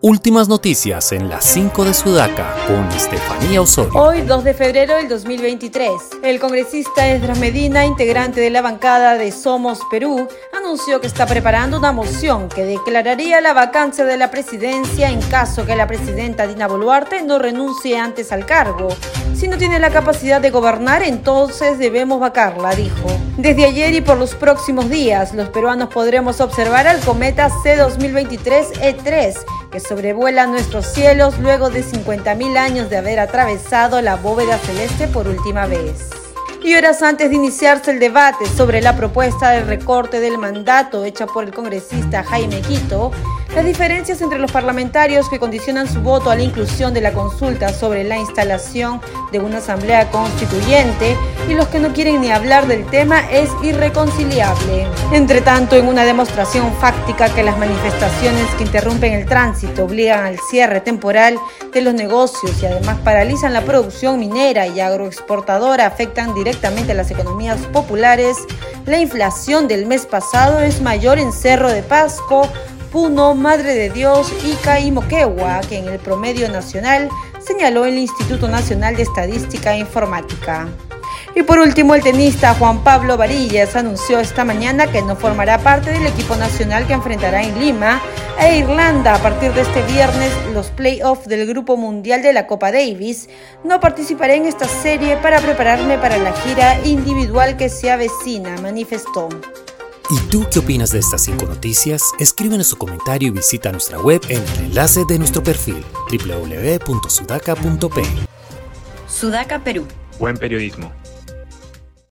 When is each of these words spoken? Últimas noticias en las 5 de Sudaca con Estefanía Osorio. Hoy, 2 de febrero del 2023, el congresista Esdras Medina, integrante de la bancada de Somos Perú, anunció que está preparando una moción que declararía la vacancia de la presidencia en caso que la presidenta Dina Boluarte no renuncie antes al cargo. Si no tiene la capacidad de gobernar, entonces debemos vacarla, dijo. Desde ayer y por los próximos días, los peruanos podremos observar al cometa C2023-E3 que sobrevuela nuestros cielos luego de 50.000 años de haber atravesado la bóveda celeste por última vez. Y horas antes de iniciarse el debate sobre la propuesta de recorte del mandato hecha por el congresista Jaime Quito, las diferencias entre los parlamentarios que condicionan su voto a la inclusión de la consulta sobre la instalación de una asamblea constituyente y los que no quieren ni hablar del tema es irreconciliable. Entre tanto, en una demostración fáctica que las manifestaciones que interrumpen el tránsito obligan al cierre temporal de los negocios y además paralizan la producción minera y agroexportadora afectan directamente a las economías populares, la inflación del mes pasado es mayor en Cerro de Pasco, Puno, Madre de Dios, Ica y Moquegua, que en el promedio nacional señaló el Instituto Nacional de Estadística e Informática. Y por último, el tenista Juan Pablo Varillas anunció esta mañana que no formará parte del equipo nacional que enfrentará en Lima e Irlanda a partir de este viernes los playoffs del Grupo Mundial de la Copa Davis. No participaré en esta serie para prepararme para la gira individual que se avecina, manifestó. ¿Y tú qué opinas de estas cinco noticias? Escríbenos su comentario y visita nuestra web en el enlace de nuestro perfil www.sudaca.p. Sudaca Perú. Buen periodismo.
Últimas 0.00 0.48
noticias 0.48 1.10
en 1.10 1.28
las 1.28 1.44
5 1.44 1.84
de 1.84 1.92
Sudaca 1.92 2.54
con 2.68 2.86
Estefanía 2.92 3.60
Osorio. 3.60 4.00
Hoy, 4.00 4.20
2 4.20 4.44
de 4.44 4.54
febrero 4.54 4.94
del 4.94 5.08
2023, 5.08 5.90
el 6.22 6.38
congresista 6.38 7.08
Esdras 7.08 7.36
Medina, 7.40 7.84
integrante 7.84 8.40
de 8.40 8.50
la 8.50 8.62
bancada 8.62 9.18
de 9.18 9.32
Somos 9.32 9.80
Perú, 9.90 10.28
anunció 10.56 11.00
que 11.00 11.08
está 11.08 11.26
preparando 11.26 11.78
una 11.78 11.90
moción 11.90 12.48
que 12.48 12.62
declararía 12.62 13.40
la 13.40 13.54
vacancia 13.54 14.04
de 14.04 14.16
la 14.16 14.30
presidencia 14.30 15.10
en 15.10 15.20
caso 15.20 15.66
que 15.66 15.74
la 15.74 15.88
presidenta 15.88 16.46
Dina 16.46 16.68
Boluarte 16.68 17.24
no 17.24 17.40
renuncie 17.40 17.98
antes 17.98 18.30
al 18.30 18.46
cargo. 18.46 18.90
Si 19.38 19.46
no 19.46 19.56
tiene 19.56 19.78
la 19.78 19.90
capacidad 19.90 20.40
de 20.40 20.50
gobernar, 20.50 21.04
entonces 21.04 21.78
debemos 21.78 22.18
vacarla, 22.18 22.74
dijo. 22.74 23.06
Desde 23.36 23.66
ayer 23.66 23.94
y 23.94 24.00
por 24.00 24.18
los 24.18 24.34
próximos 24.34 24.90
días, 24.90 25.32
los 25.32 25.48
peruanos 25.50 25.90
podremos 25.90 26.40
observar 26.40 26.88
al 26.88 26.98
cometa 26.98 27.48
C2023-E3 27.48 29.36
que 29.70 29.78
sobrevuela 29.78 30.48
nuestros 30.48 30.86
cielos 30.86 31.38
luego 31.38 31.70
de 31.70 31.84
50.000 31.84 32.56
años 32.56 32.90
de 32.90 32.96
haber 32.96 33.20
atravesado 33.20 34.02
la 34.02 34.16
bóveda 34.16 34.58
celeste 34.58 35.06
por 35.06 35.28
última 35.28 35.66
vez. 35.66 36.10
Y 36.64 36.74
horas 36.74 37.00
antes 37.02 37.30
de 37.30 37.36
iniciarse 37.36 37.92
el 37.92 38.00
debate 38.00 38.44
sobre 38.56 38.82
la 38.82 38.96
propuesta 38.96 39.50
de 39.50 39.62
recorte 39.62 40.18
del 40.18 40.38
mandato 40.38 41.04
hecha 41.04 41.26
por 41.26 41.44
el 41.44 41.54
congresista 41.54 42.24
Jaime 42.24 42.60
Quito, 42.60 43.12
las 43.54 43.64
diferencias 43.64 44.20
entre 44.20 44.38
los 44.38 44.52
parlamentarios 44.52 45.28
que 45.28 45.38
condicionan 45.38 45.88
su 45.88 46.00
voto 46.00 46.30
a 46.30 46.36
la 46.36 46.42
inclusión 46.42 46.92
de 46.94 47.00
la 47.00 47.12
consulta 47.12 47.72
sobre 47.72 48.04
la 48.04 48.16
instalación 48.16 49.00
de 49.32 49.40
una 49.40 49.58
asamblea 49.58 50.10
constituyente 50.10 51.16
y 51.48 51.54
los 51.54 51.68
que 51.68 51.78
no 51.78 51.92
quieren 51.92 52.20
ni 52.20 52.30
hablar 52.30 52.66
del 52.66 52.86
tema 52.86 53.20
es 53.30 53.50
irreconciliable. 53.62 54.86
Entre 55.12 55.40
tanto, 55.40 55.76
en 55.76 55.88
una 55.88 56.04
demostración 56.04 56.72
fáctica 56.74 57.34
que 57.34 57.42
las 57.42 57.58
manifestaciones 57.58 58.46
que 58.56 58.64
interrumpen 58.64 59.14
el 59.14 59.26
tránsito 59.26 59.84
obligan 59.84 60.24
al 60.24 60.38
cierre 60.50 60.80
temporal 60.80 61.38
de 61.72 61.80
los 61.80 61.94
negocios 61.94 62.62
y 62.62 62.66
además 62.66 62.98
paralizan 63.02 63.52
la 63.52 63.62
producción 63.62 64.20
minera 64.20 64.66
y 64.66 64.80
agroexportadora 64.80 65.86
afectan 65.86 66.34
directamente 66.34 66.92
a 66.92 66.94
las 66.94 67.10
economías 67.10 67.58
populares, 67.72 68.36
la 68.86 68.98
inflación 68.98 69.68
del 69.68 69.86
mes 69.86 70.06
pasado 70.06 70.60
es 70.60 70.80
mayor 70.80 71.18
en 71.18 71.32
Cerro 71.32 71.70
de 71.70 71.82
Pasco, 71.82 72.48
Puno, 72.92 73.34
Madre 73.34 73.74
de 73.74 73.90
Dios, 73.90 74.32
Ica 74.44 74.80
y 74.80 74.90
Moquegua, 74.90 75.60
que 75.68 75.78
en 75.78 75.88
el 75.88 75.98
promedio 75.98 76.48
nacional 76.48 77.08
señaló 77.38 77.84
el 77.84 77.98
Instituto 77.98 78.48
Nacional 78.48 78.96
de 78.96 79.02
Estadística 79.02 79.74
e 79.74 79.78
Informática. 79.78 80.68
Y 81.34 81.42
por 81.42 81.58
último, 81.58 81.94
el 81.94 82.02
tenista 82.02 82.54
Juan 82.54 82.82
Pablo 82.82 83.16
Varillas 83.16 83.76
anunció 83.76 84.18
esta 84.18 84.44
mañana 84.44 84.90
que 84.90 85.02
no 85.02 85.16
formará 85.16 85.58
parte 85.58 85.92
del 85.92 86.06
equipo 86.06 86.36
nacional 86.36 86.86
que 86.86 86.94
enfrentará 86.94 87.42
en 87.42 87.58
Lima 87.60 88.00
e 88.40 88.58
Irlanda 88.58 89.14
a 89.14 89.18
partir 89.18 89.52
de 89.52 89.60
este 89.62 89.82
viernes 89.82 90.32
los 90.54 90.68
playoffs 90.68 91.28
del 91.28 91.46
Grupo 91.46 91.76
Mundial 91.76 92.22
de 92.22 92.32
la 92.32 92.46
Copa 92.46 92.72
Davis. 92.72 93.28
No 93.64 93.80
participaré 93.80 94.36
en 94.36 94.46
esta 94.46 94.66
serie 94.66 95.16
para 95.18 95.40
prepararme 95.40 95.98
para 95.98 96.16
la 96.18 96.32
gira 96.32 96.80
individual 96.84 97.56
que 97.56 97.68
se 97.68 97.90
avecina, 97.90 98.56
manifestó. 98.62 99.28
¿Y 100.10 100.18
tú 100.30 100.46
qué 100.50 100.60
opinas 100.60 100.90
de 100.90 101.00
estas 101.00 101.24
cinco 101.24 101.44
noticias? 101.44 102.02
Escríbenos 102.18 102.68
su 102.68 102.78
comentario 102.78 103.28
y 103.28 103.30
visita 103.30 103.70
nuestra 103.72 104.00
web 104.00 104.22
en 104.30 104.42
el 104.42 104.58
enlace 104.66 105.04
de 105.06 105.18
nuestro 105.18 105.42
perfil 105.42 105.84
www.sudaca.p. 106.10 108.02
Sudaca 109.06 109.62
Perú. 109.62 109.86
Buen 110.18 110.38
periodismo. 110.38 110.90